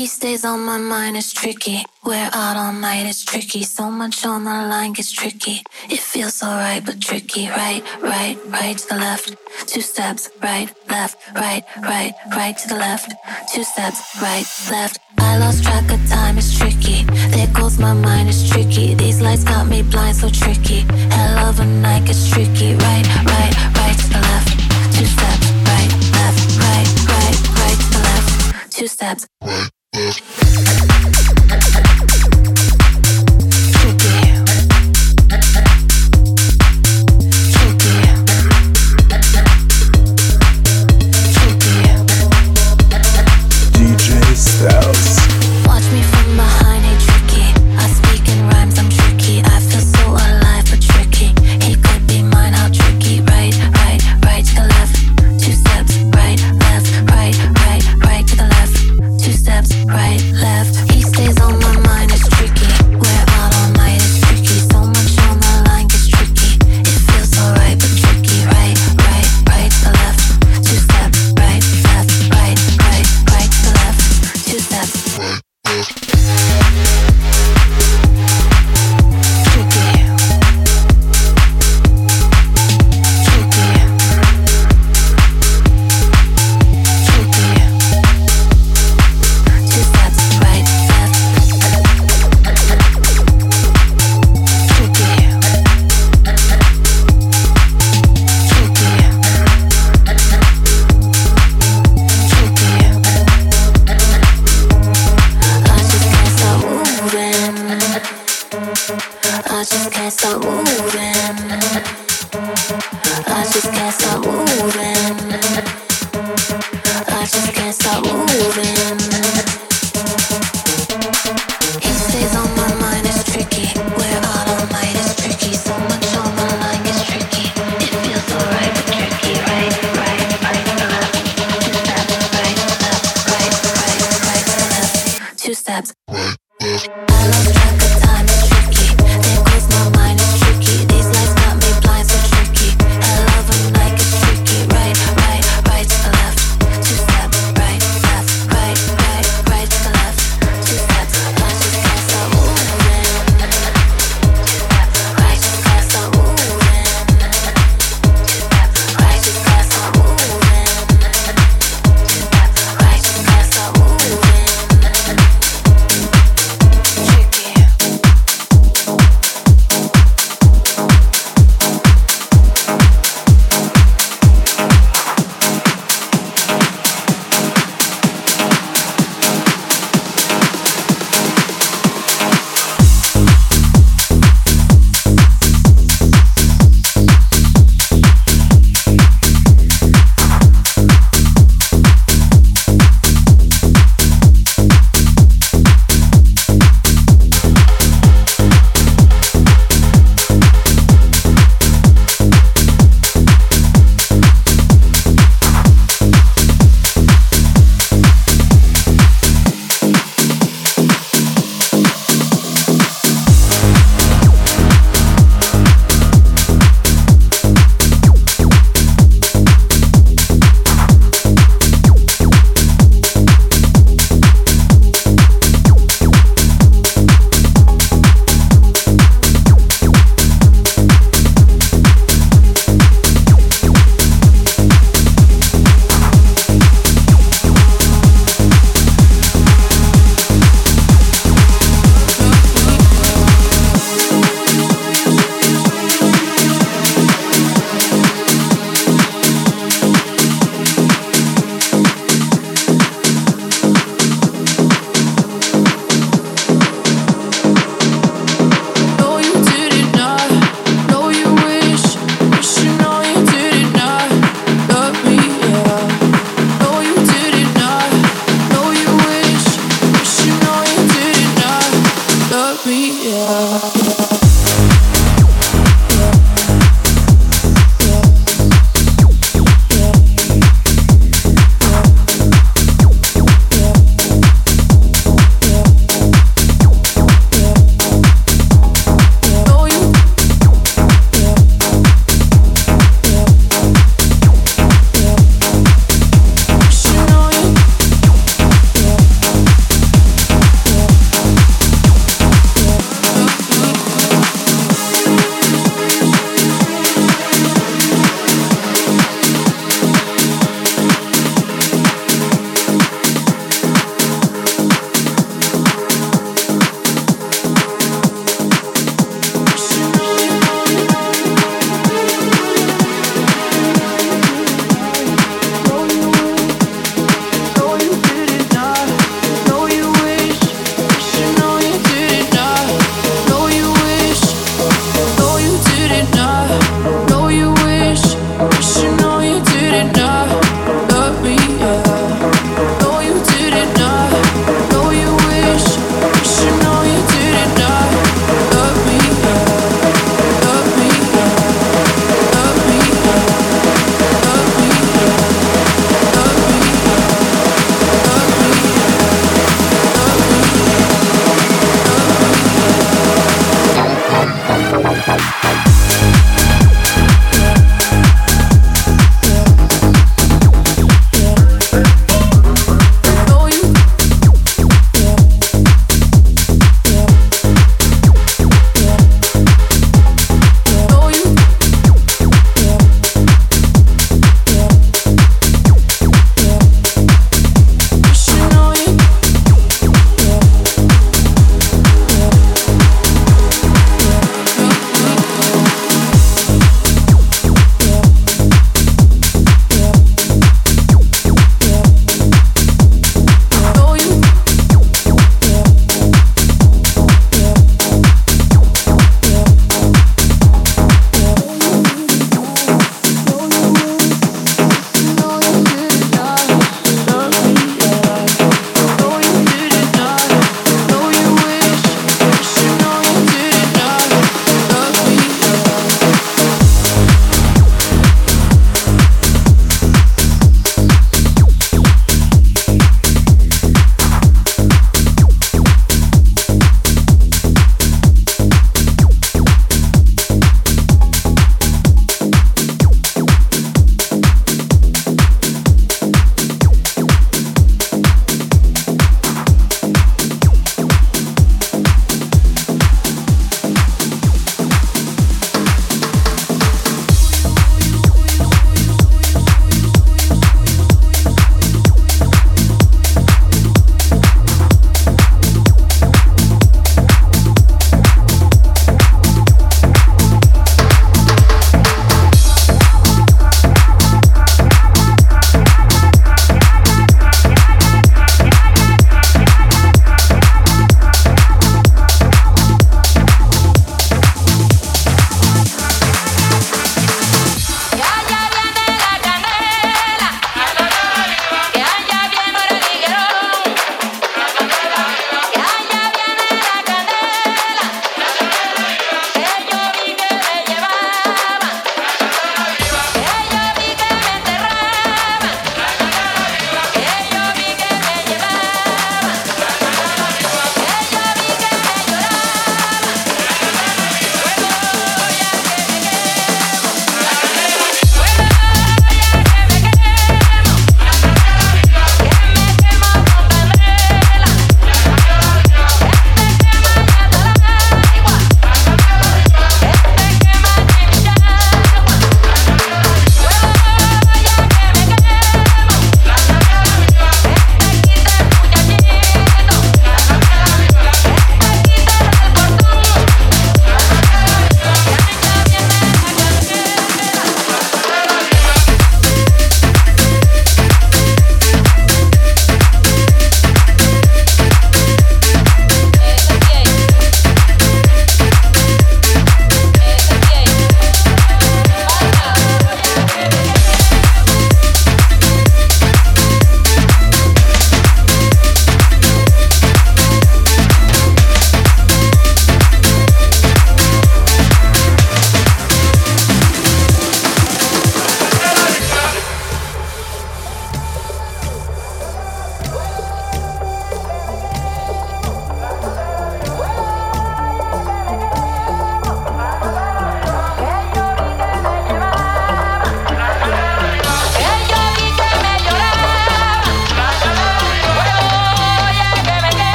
[0.00, 1.84] He stays on my mind, it's tricky.
[2.06, 3.64] We're out all night, it's tricky.
[3.64, 5.60] So much on the line gets tricky.
[5.90, 7.48] It feels alright, but tricky.
[7.48, 9.36] Right, right, right to the left.
[9.66, 13.12] Two steps, right, left, right, right, right to the left.
[13.52, 15.00] Two steps, right, left.
[15.18, 17.04] I lost track of time, it's tricky.
[17.36, 18.94] There goes my mind, it's tricky.
[18.94, 20.80] These lights got me blind, so tricky.
[21.12, 22.72] Hell of a night gets tricky.
[22.72, 23.04] Right,
[23.34, 24.48] right, right to the left.
[24.96, 28.72] Two steps, right, left, right, right, right to the left.
[28.72, 29.28] Two steps.
[29.42, 29.68] Right.
[29.92, 30.89] Styles.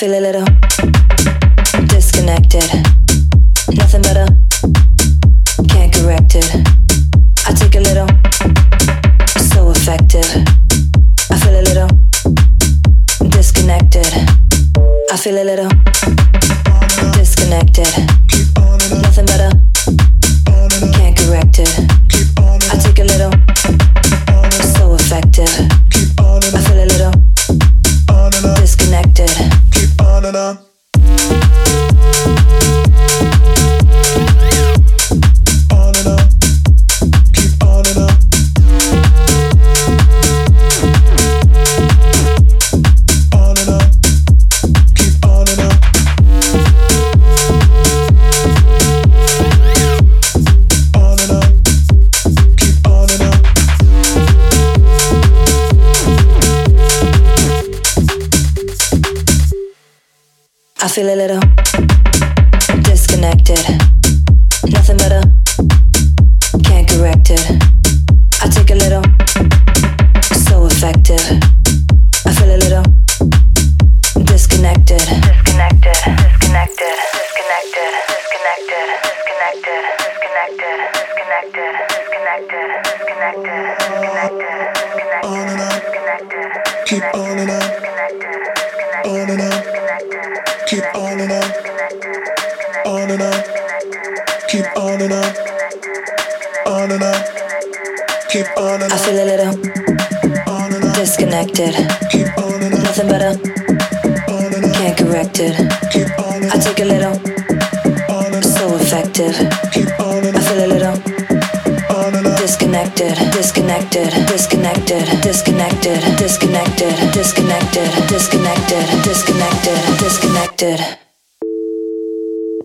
[0.00, 0.59] feel a little.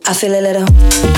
[0.07, 1.14] I feel a little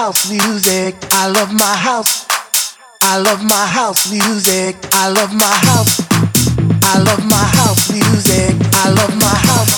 [0.00, 0.96] house music.
[1.12, 2.26] I love my house.
[3.02, 4.74] I love my house music.
[4.92, 6.00] I love my house.
[6.92, 8.56] I love my house music.
[8.82, 9.74] I love my house.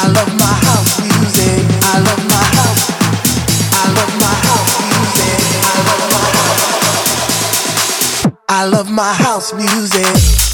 [0.00, 1.60] I love my house music.
[1.92, 2.84] I love my house.
[3.82, 5.40] I love my house music.
[5.68, 6.62] I love my house.
[8.48, 10.47] I love my house music.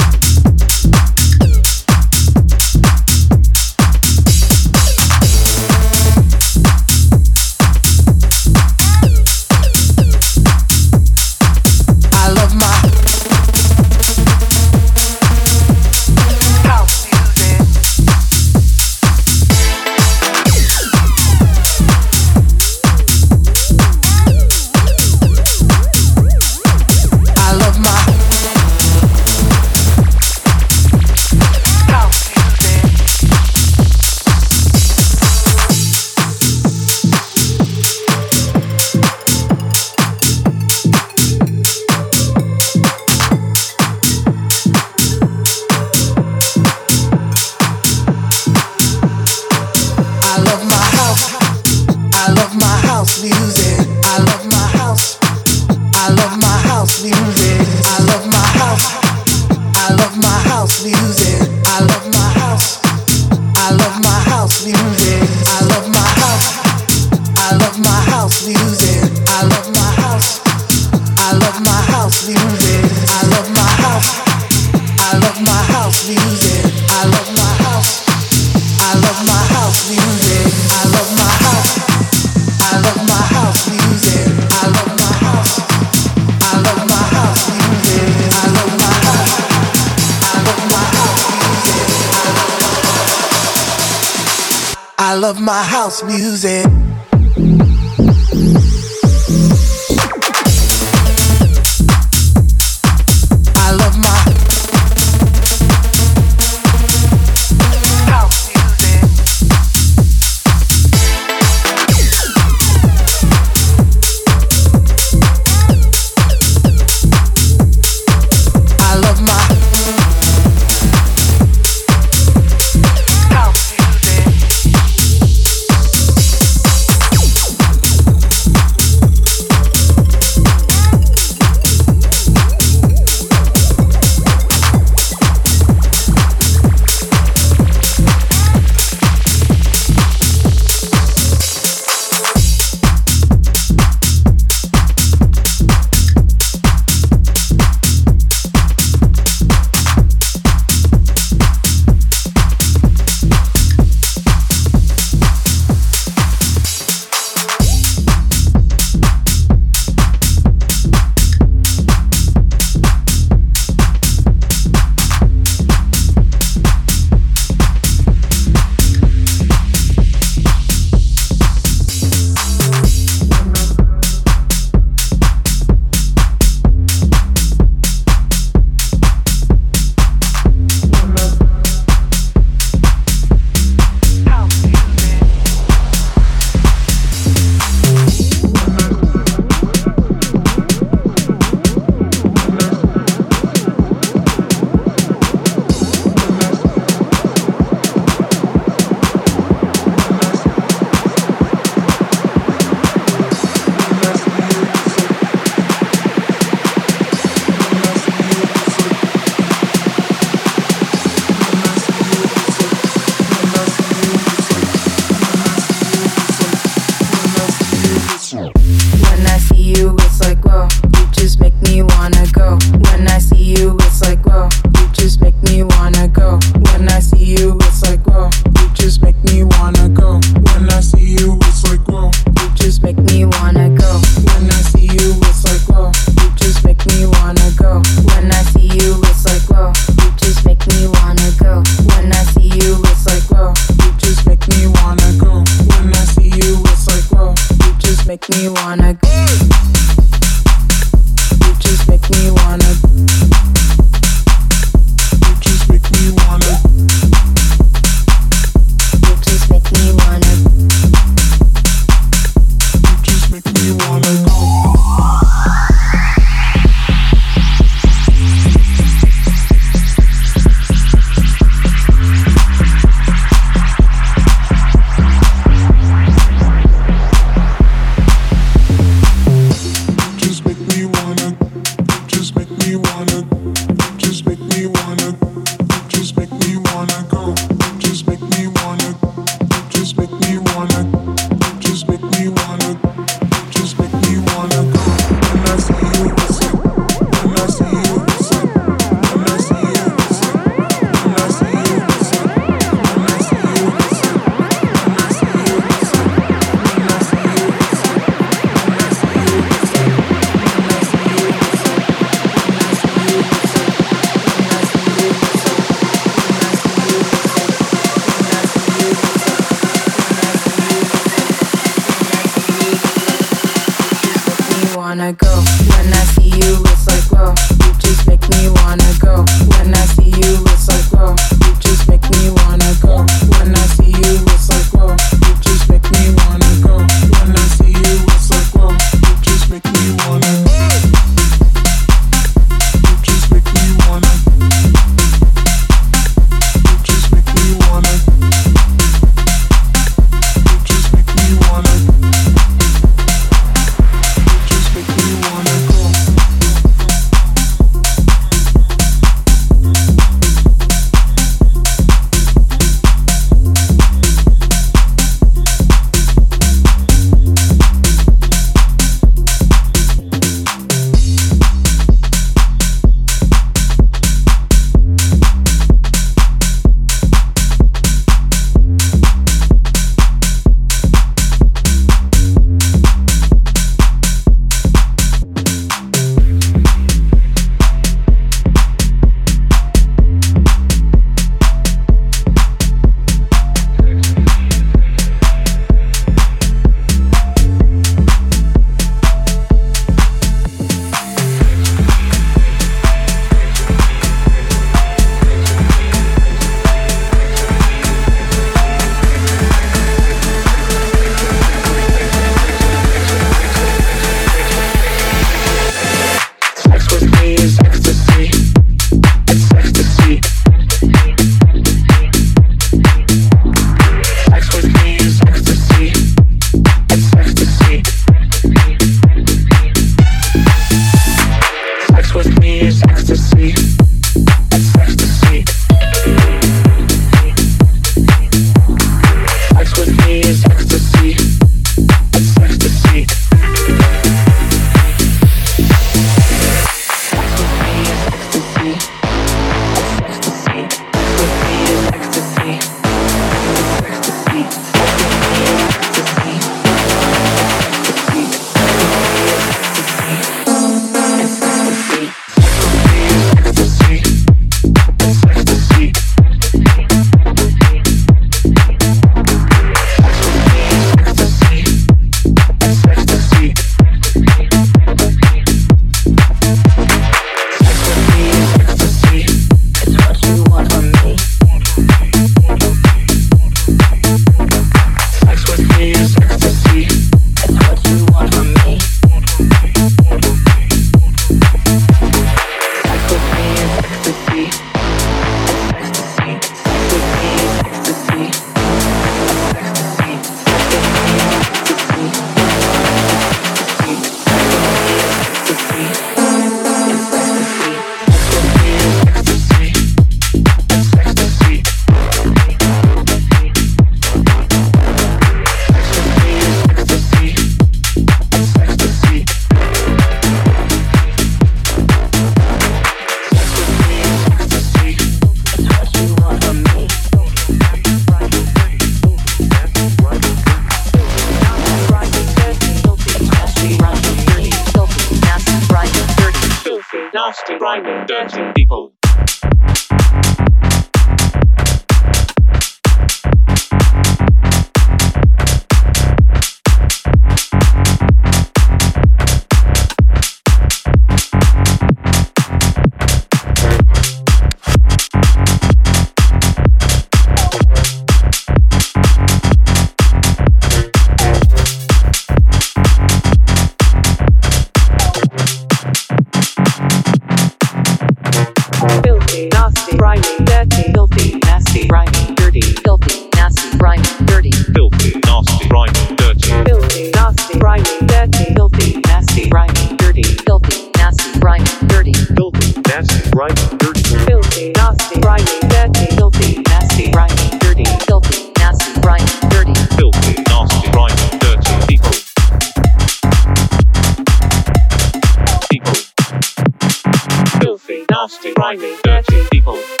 [598.31, 600.00] nasty, grimy, dirty people.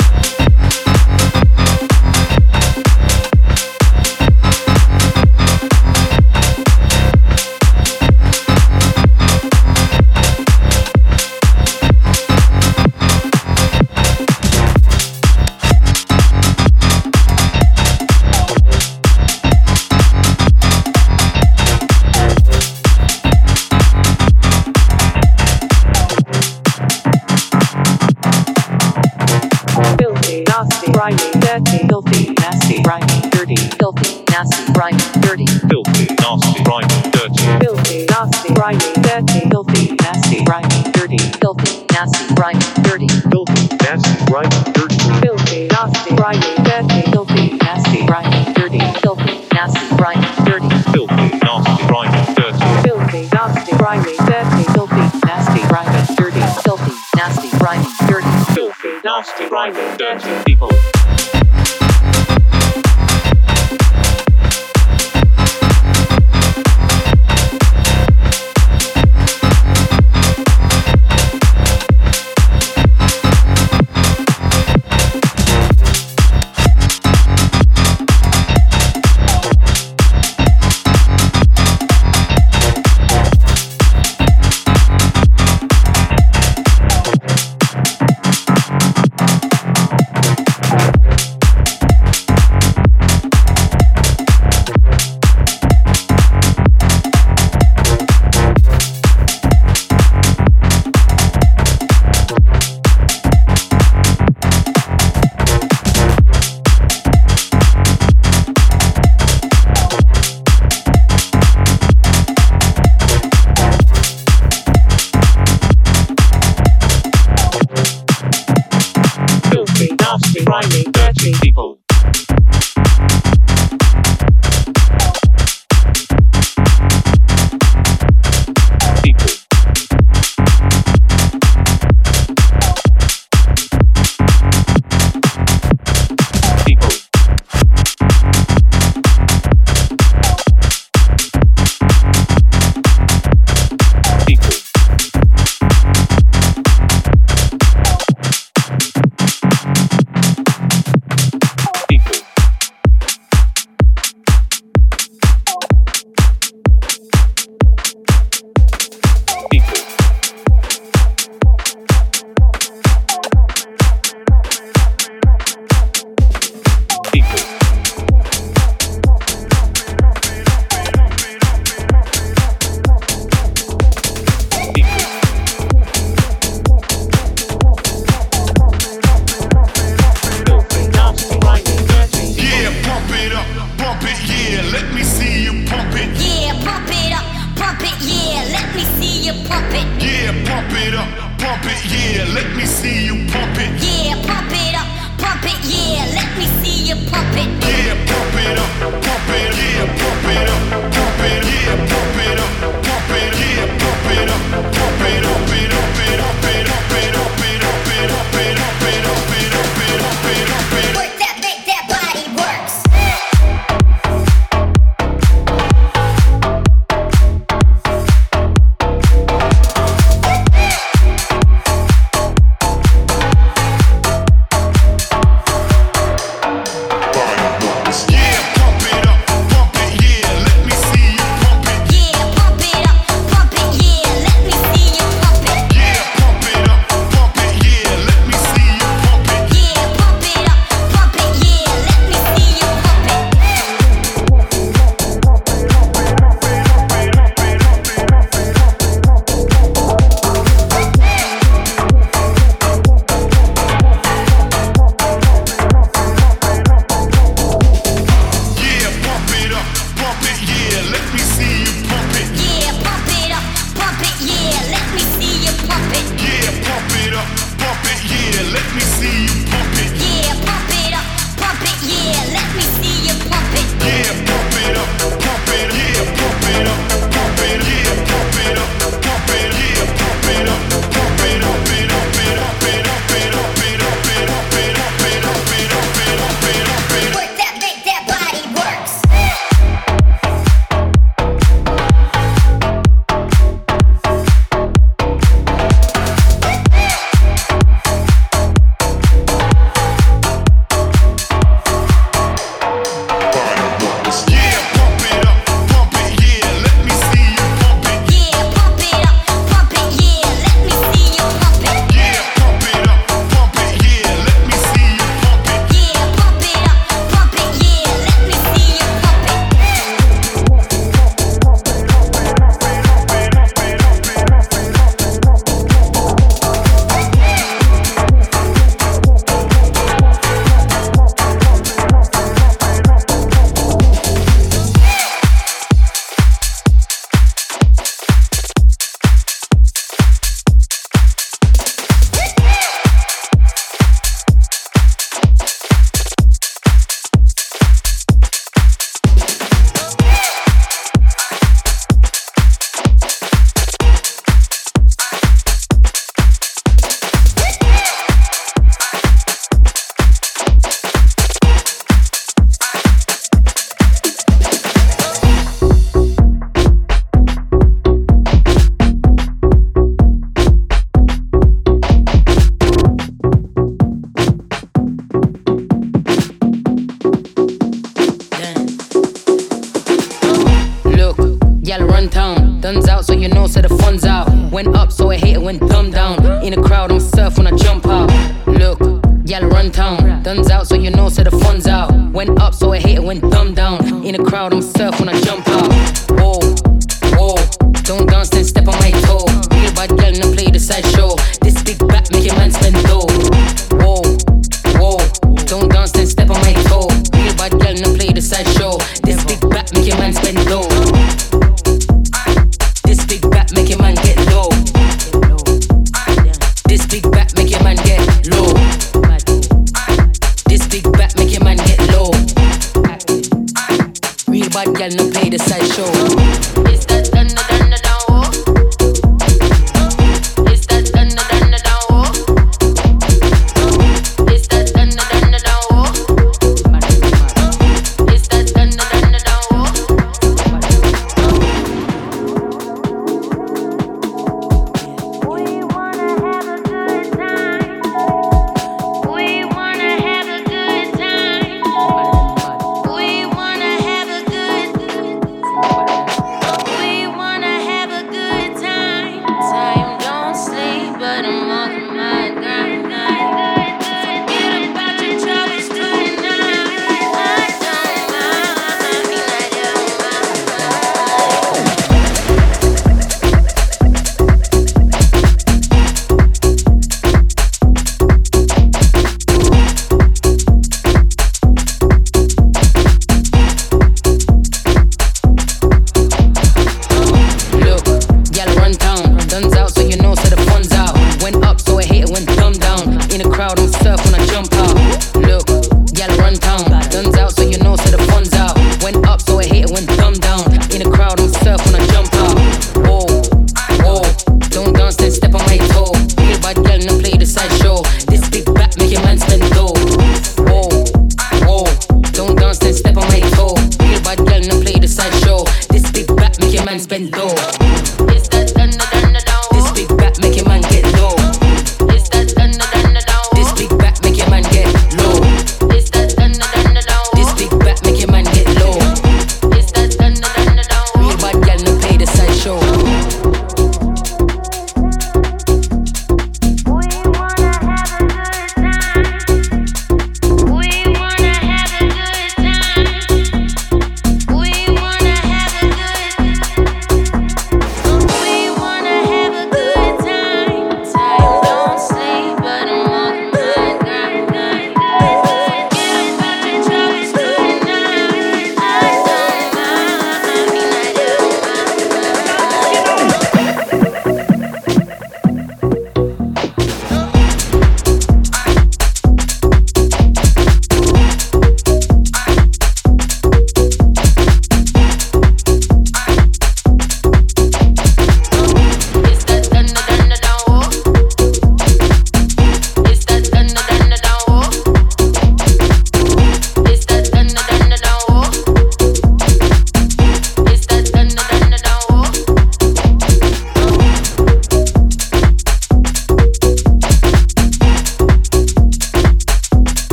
[35.31, 41.17] dirty, filthy, nasty, grimy, dirty, filthy, nasty, grimy, dirty, filthy, nasty, grimy, dirty,
[41.47, 48.43] filthy, nasty, grimy, dirty, filthy, nasty, grimy, dirty, filthy, nasty, grimy, dirty, filthy, nasty, grimy,
[48.53, 55.61] dirty, filthy, nasty, grimy, dirty, filthy, nasty, grimy, dirty, filthy, nasty, grimy, dirty, filthy, nasty,
[55.71, 60.69] grimy, dirty, filthy, nasty, grimy, dirty, filthy, nasty, grimy, dirty people.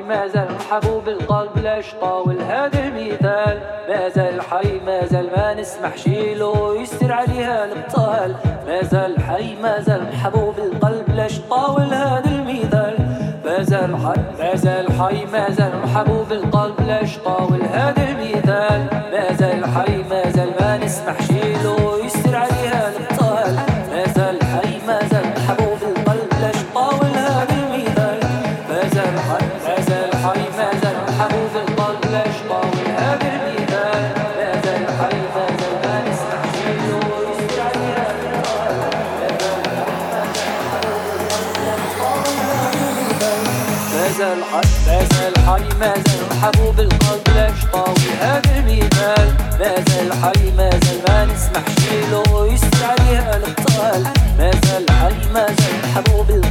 [0.00, 5.54] حي ما زال محبوب القلب ليش طاول هذا المثال ما زال حي ما زال ما
[5.54, 8.34] نسمح شيله يستر عليها الابطال
[8.66, 10.06] ما زال حي ما زال
[10.58, 12.96] القلب ليش طاول هذا المثال
[13.44, 15.72] ما زال حي ما زال حي ما زال
[16.32, 22.88] القلب ليش طاول هذا المثال ما زال حي ما زال ما نسمح شيله يستر عليها
[22.88, 23.54] الابطال
[23.90, 25.26] ما زال حي ما زال
[25.82, 28.20] القلب ليش طاول هذا المثال
[28.68, 29.79] ما زال حي
[44.60, 45.94] مازال ما زال حي ما
[46.30, 49.34] محبوب القلب لاش طاوي هذا المثال.
[49.60, 50.70] مازال حي ما
[51.08, 54.02] ما نسمحش له يسري عليه القتال
[54.38, 54.50] ما
[54.90, 55.46] حي ما
[55.84, 56.49] محبوب القلب